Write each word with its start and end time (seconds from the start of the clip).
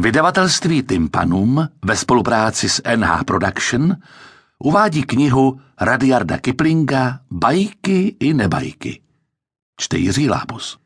Vydavatelství 0.00 0.82
Tympanum 0.82 1.68
ve 1.84 1.96
spolupráci 1.96 2.68
s 2.68 2.82
NH 2.96 3.24
Production 3.24 3.96
uvádí 4.58 5.02
knihu 5.02 5.60
Radiarda 5.80 6.38
Kiplinga 6.38 7.20
Bajky 7.30 8.16
i 8.20 8.34
nebajky. 8.34 9.00
Čte 9.80 9.98
Jiří 9.98 10.28
Lábus. 10.28 10.81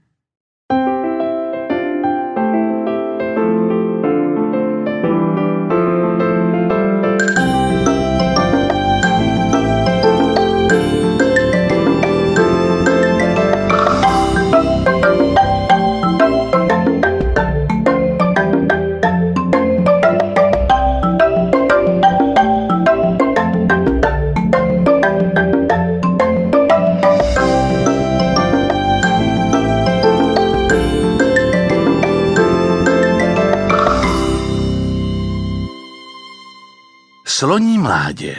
Sloní 37.39 37.78
mládě 37.78 38.36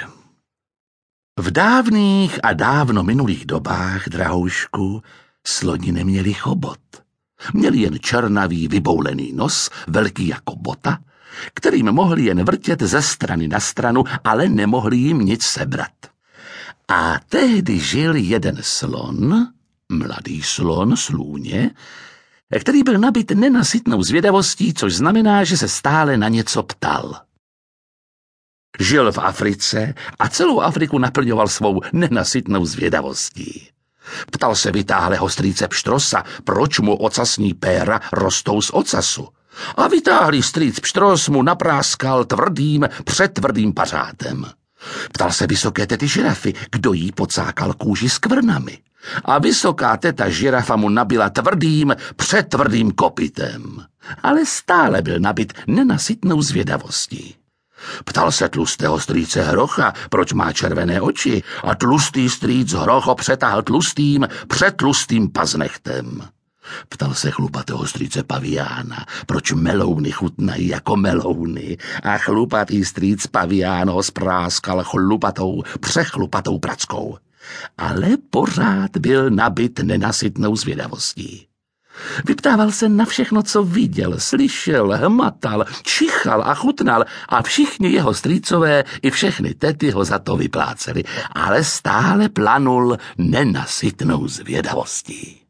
V 1.40 1.52
dávných 1.52 2.40
a 2.44 2.54
dávno 2.54 3.04
minulých 3.04 3.46
dobách, 3.46 4.10
drahoušku, 4.10 5.04
sloni 5.48 5.92
neměli 5.92 6.34
chobot. 6.34 6.80
Měli 7.54 7.78
jen 7.78 8.00
černavý 8.00 8.68
vyboulený 8.68 9.34
nos, 9.34 9.70
velký 9.88 10.28
jako 10.28 10.56
bota, 10.56 11.00
kterým 11.54 11.92
mohli 11.92 12.24
jen 12.24 12.44
vrtět 12.44 12.82
ze 12.82 13.02
strany 13.02 13.48
na 13.48 13.60
stranu, 13.60 14.04
ale 14.24 14.50
nemohli 14.50 14.98
jim 14.98 15.20
nic 15.20 15.44
sebrat. 15.44 15.98
A 16.88 17.20
tehdy 17.30 17.80
žil 17.80 18.16
jeden 18.16 18.58
slon, 18.62 19.48
mladý 19.90 20.42
slon 20.44 20.98
slůně, 20.98 21.72
který 22.60 22.84
byl 22.84 22.98
nabit 22.98 23.32
nenasytnou 23.32 24.04
zvědavostí, 24.04 24.74
což 24.74 24.96
znamená, 24.96 25.44
že 25.44 25.58
se 25.58 25.68
stále 25.68 26.18
na 26.18 26.28
něco 26.28 26.64
ptal. 26.64 27.27
Žil 28.80 29.12
v 29.12 29.18
Africe 29.18 29.94
a 30.20 30.30
celou 30.30 30.62
Afriku 30.62 30.98
naplňoval 30.98 31.48
svou 31.48 31.82
nenasytnou 31.94 32.66
zvědavostí. 32.66 33.68
Ptal 34.32 34.56
se 34.56 34.72
vytáhlého 34.72 35.30
strýce 35.30 35.68
Pštrosa, 35.68 36.24
proč 36.44 36.80
mu 36.80 36.96
ocasní 36.96 37.54
péra 37.54 38.00
rostou 38.14 38.62
z 38.62 38.70
ocasu. 38.70 39.28
A 39.78 39.88
vytáhlý 39.88 40.44
strýc 40.44 40.80
Pštros 40.80 41.30
mu 41.30 41.44
napráskal 41.44 42.26
tvrdým, 42.26 42.90
přetvrdým 43.04 43.74
pařátem. 43.74 44.46
Ptal 45.14 45.32
se 45.32 45.48
vysoké 45.48 45.88
tety 45.88 46.08
žirafy, 46.08 46.54
kdo 46.72 46.94
jí 46.94 47.12
pocákal 47.12 47.74
kůži 47.74 48.10
s 48.10 48.18
kvrnami. 48.18 48.78
A 49.26 49.40
vysoká 49.40 49.98
teta 49.98 50.30
žirafa 50.30 50.76
mu 50.76 50.90
nabila 50.90 51.30
tvrdým, 51.30 51.96
přetvrdým 52.16 52.92
kopitem. 52.92 53.86
Ale 54.24 54.46
stále 54.46 55.02
byl 55.02 55.20
nabit 55.20 55.54
nenasytnou 55.68 56.42
zvědavostí. 56.42 57.36
Ptal 58.06 58.32
se 58.32 58.50
tlustého 58.50 59.00
strýce 59.00 59.44
Hrocha, 59.44 59.94
proč 60.10 60.34
má 60.34 60.54
červené 60.54 61.02
oči 61.02 61.44
a 61.64 61.76
tlustý 61.76 62.30
strýc 62.30 62.74
Hroch 62.74 63.10
přetáhl 63.18 63.62
tlustým, 63.62 64.28
přetlustým 64.48 65.30
paznechtem. 65.32 66.22
Ptal 66.90 67.14
se 67.14 67.32
chlupatého 67.32 67.88
strýce 67.88 68.24
Paviána, 68.24 69.06
proč 69.26 69.52
melouny 69.52 70.12
chutnají 70.12 70.68
jako 70.68 70.96
melouny 70.96 71.78
a 72.04 72.18
chlupatý 72.18 72.86
strýc 72.86 73.28
Pavián 73.28 73.90
ho 73.90 74.04
spráskal 74.04 74.84
chlupatou, 74.84 75.64
přechlupatou 75.80 76.60
prackou. 76.60 77.18
Ale 77.78 78.08
pořád 78.30 78.98
byl 78.98 79.30
nabit 79.30 79.80
nenasytnou 79.80 80.56
zvědavostí. 80.56 81.47
Vyptával 82.26 82.72
se 82.72 82.90
na 82.90 83.06
všechno, 83.06 83.44
co 83.44 83.64
viděl, 83.64 84.14
slyšel, 84.18 84.98
hmatal, 84.98 85.66
čichal 85.84 86.44
a 86.46 86.56
chutnal 86.56 87.06
a 87.30 87.42
všichni 87.42 87.90
jeho 87.90 88.14
strýcové 88.14 88.84
i 89.02 89.12
všechny 89.12 89.54
tety 89.54 89.92
ho 89.92 90.04
za 90.04 90.20
to 90.20 90.38
vypláceli, 90.38 91.04
ale 91.36 91.64
stále 91.64 92.30
planul 92.30 92.98
nenasytnou 93.18 94.28
zvědavostí. 94.28 95.48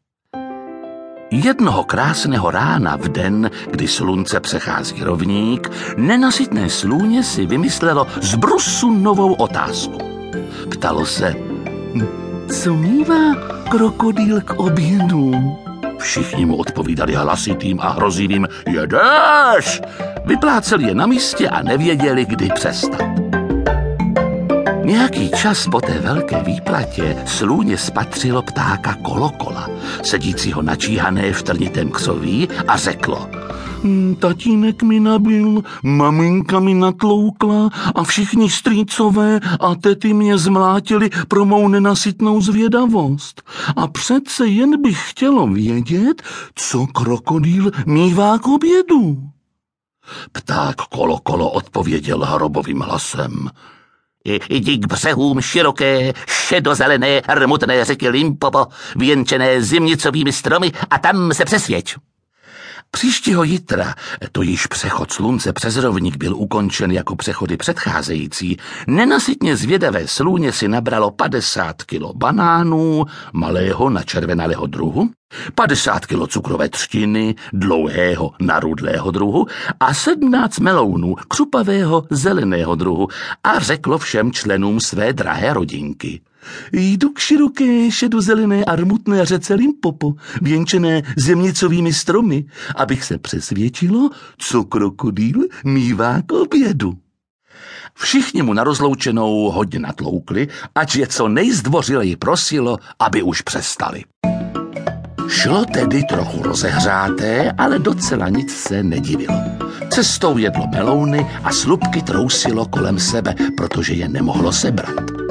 Jednoho 1.30 1.84
krásného 1.84 2.50
rána 2.50 2.96
v 2.96 3.08
den, 3.08 3.50
kdy 3.70 3.88
slunce 3.88 4.40
přechází 4.40 5.02
rovník, 5.02 5.70
nenasytné 5.96 6.70
slůně 6.70 7.24
si 7.24 7.46
vymyslelo 7.46 8.06
z 8.22 8.34
brusu 8.34 8.90
novou 8.90 9.32
otázku. 9.32 9.98
Ptalo 10.70 11.06
se, 11.06 11.34
co 12.62 12.74
mývá 12.74 13.34
krokodýl 13.70 14.40
k 14.40 14.50
obědu? 14.50 15.58
Všichni 15.98 16.46
mu 16.46 16.56
odpovídali 16.56 17.14
hlasitým 17.14 17.80
a 17.80 17.88
hrozivým 17.88 18.48
jedeš! 18.68 19.82
Vypláceli 20.24 20.84
je 20.84 20.94
na 20.94 21.06
místě 21.06 21.48
a 21.48 21.62
nevěděli, 21.62 22.24
kdy 22.24 22.48
přestat. 22.54 23.37
Nějaký 24.88 25.30
čas 25.30 25.68
po 25.70 25.80
té 25.80 25.98
velké 25.98 26.42
výplatě 26.42 27.16
slůně 27.26 27.78
spatřilo 27.78 28.42
ptáka 28.42 28.94
kolokola, 28.94 29.68
sedícího 30.02 30.62
načíhané 30.62 31.32
v 31.32 31.42
trnitém 31.42 31.90
křoví 31.90 32.48
a 32.68 32.76
řeklo– 32.76 33.28
Hm, 33.82 34.14
tatínek 34.18 34.82
mi 34.82 35.00
nabil, 35.00 35.62
maminka 35.82 36.60
mi 36.60 36.74
natloukla 36.74 37.70
a 37.94 38.04
všichni 38.04 38.50
strýcové 38.50 39.40
a 39.60 39.74
tety 39.74 40.14
mě 40.14 40.38
zmlátili 40.38 41.10
pro 41.28 41.44
mou 41.44 41.68
nenasytnou 41.68 42.40
zvědavost. 42.40 43.42
A 43.76 43.86
přece 43.86 44.46
jen 44.46 44.82
bych 44.82 45.10
chtělo 45.10 45.46
vědět, 45.46 46.22
co 46.54 46.86
krokodýl 46.86 47.70
mívá 47.86 48.38
k 48.38 48.48
obědu. 48.48 49.22
Pták 50.32 50.76
kolo 50.76 51.18
kolo 51.18 51.50
odpověděl 51.50 52.24
hrobovým 52.24 52.80
hlasem. 52.80 53.50
Jdi 54.50 54.78
k 54.78 54.86
břehům 54.86 55.40
široké, 55.40 56.12
šedozelené, 56.26 57.22
hrmutné 57.28 57.84
řeky 57.84 58.08
Limpopo, 58.08 58.66
věnčené 58.96 59.62
zimnicovými 59.62 60.32
stromy 60.32 60.72
a 60.90 60.98
tam 60.98 61.34
se 61.34 61.44
přesvědč. 61.44 61.96
Příštího 62.90 63.44
jitra, 63.44 63.94
to 64.32 64.42
již 64.42 64.66
přechod 64.66 65.12
slunce 65.12 65.52
přes 65.52 65.76
rovník 65.76 66.16
byl 66.16 66.36
ukončen 66.36 66.90
jako 66.92 67.16
přechody 67.16 67.56
předcházející, 67.56 68.56
nenasytně 68.86 69.56
zvědavé 69.56 70.08
slůně 70.08 70.52
si 70.52 70.68
nabralo 70.68 71.10
50 71.10 71.82
kilo 71.82 72.14
banánů, 72.14 73.04
malého 73.32 73.90
načervenalého 73.90 74.66
druhu, 74.66 75.10
50 75.54 76.06
kilo 76.06 76.26
cukrové 76.26 76.68
třtiny, 76.68 77.34
dlouhého 77.52 78.32
narudlého 78.40 79.10
druhu 79.10 79.46
a 79.80 79.94
17 79.94 80.58
melounů 80.58 81.14
křupavého 81.28 82.04
zeleného 82.10 82.74
druhu 82.74 83.08
a 83.44 83.58
řeklo 83.58 83.98
všem 83.98 84.32
členům 84.32 84.80
své 84.80 85.12
drahé 85.12 85.52
rodinky. 85.54 86.20
Jdu 86.72 87.10
k 87.10 87.18
široké 87.18 87.90
šedozelené 87.90 88.64
armutné 88.64 89.24
řece 89.24 89.54
Limpopo, 89.54 90.14
věnčené 90.42 91.02
zemnicovými 91.16 91.92
stromy, 91.92 92.44
abych 92.76 93.04
se 93.04 93.18
přesvědčilo, 93.18 94.10
co 94.38 94.64
krokodýl 94.64 95.40
mívá 95.64 96.22
k 96.26 96.32
obědu. 96.32 96.94
Všichni 97.94 98.42
mu 98.42 98.52
na 98.52 98.64
rozloučenou 98.64 99.50
hodně 99.50 99.78
natloukli, 99.78 100.48
ať 100.74 100.96
je 100.96 101.06
co 101.06 101.28
nejzdvořileji 101.28 102.16
prosilo, 102.16 102.78
aby 102.98 103.22
už 103.22 103.42
přestali. 103.42 104.04
Šlo 105.28 105.64
tedy 105.64 106.02
trochu 106.02 106.42
rozehřáté, 106.42 107.52
ale 107.58 107.78
docela 107.78 108.28
nic 108.28 108.56
se 108.56 108.82
nedivilo. 108.82 109.38
Cestou 109.90 110.38
jedlo 110.38 110.66
melouny 110.66 111.26
a 111.44 111.52
slupky 111.52 112.02
trousilo 112.02 112.66
kolem 112.66 112.98
sebe, 112.98 113.34
protože 113.56 113.94
je 113.94 114.08
nemohlo 114.08 114.52
sebrat. 114.52 115.27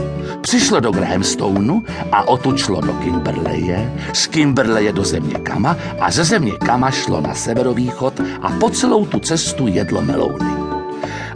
Přišlo 0.48 0.80
do 0.80 0.92
Grahamstoneu 0.92 1.84
a 2.12 2.28
otučlo 2.28 2.82
do 2.82 2.94
Kimberleje, 2.94 3.94
z 4.14 4.28
Kimberleje 4.28 4.94
do 4.94 5.04
země 5.04 5.34
Kama 5.34 5.78
a 6.00 6.12
ze 6.12 6.24
země 6.24 6.52
Kama 6.52 6.92
šlo 6.92 7.22
na 7.22 7.34
severovýchod 7.34 8.22
a 8.42 8.50
po 8.50 8.70
celou 8.70 9.06
tu 9.06 9.20
cestu 9.20 9.68
jedlo 9.68 10.02
melouny. 10.02 10.52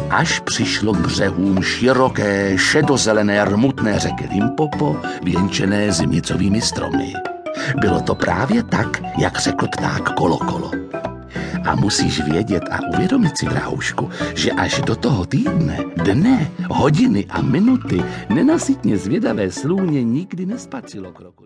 Až 0.10 0.40
přišlo 0.40 0.94
k 0.94 0.98
břehům 0.98 1.63
široké, 1.63 2.58
šedozelené, 2.58 3.46
rmutné 3.46 4.00
řeky 4.00 4.28
Limpopo, 4.31 4.98
věnčené 5.24 5.92
zimnicovými 5.92 6.62
stromy. 6.62 7.14
Bylo 7.75 8.02
to 8.02 8.16
právě 8.16 8.64
tak, 8.64 9.02
jak 9.18 9.40
řekl 9.40 9.68
pták 9.68 10.16
Kolokolo. 10.16 10.69
Kolo. 10.69 11.00
A 11.66 11.75
musíš 11.75 12.22
vědět 12.24 12.63
a 12.72 12.80
uvědomit 12.94 13.38
si, 13.38 13.46
drahoušku, 13.46 14.10
že 14.36 14.52
až 14.52 14.81
do 14.81 14.96
toho 14.96 15.25
týdne, 15.25 15.78
dne, 16.04 16.52
hodiny 16.69 17.25
a 17.30 17.42
minuty 17.42 18.04
nenasytně 18.30 18.98
zvědavé 18.98 19.52
slůně 19.52 20.04
nikdy 20.04 20.46
nespatřilo 20.46 21.12
kroku. 21.12 21.38